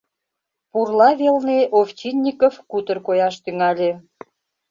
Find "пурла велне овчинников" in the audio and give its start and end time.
0.71-2.55